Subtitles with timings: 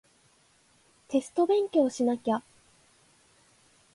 [1.09, 2.41] テスト勉強しなきゃ